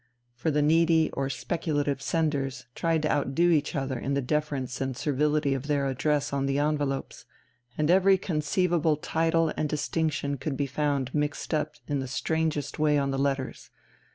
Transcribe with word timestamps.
For 0.33 0.49
the 0.49 0.63
needy 0.63 1.11
or 1.13 1.29
speculative 1.29 2.01
senders 2.01 2.65
tried 2.73 3.03
to 3.03 3.11
outdo 3.11 3.51
each 3.51 3.75
other 3.75 3.99
in 3.99 4.15
the 4.15 4.21
deference 4.23 4.81
and 4.81 4.97
servility 4.97 5.53
of 5.53 5.67
their 5.67 5.85
address 5.85 6.33
on 6.33 6.47
the 6.47 6.57
envelopes, 6.57 7.25
and 7.77 7.91
every 7.91 8.17
conceivable 8.17 8.97
title 8.97 9.53
and 9.55 9.69
distinction 9.69 10.37
could 10.37 10.57
be 10.57 10.65
found 10.65 11.13
mixed 11.13 11.53
up 11.53 11.75
in 11.87 11.99
the 11.99 12.07
strangest 12.07 12.79
way 12.79 12.97
on 12.97 13.11
the 13.11 13.19
letters. 13.19 13.69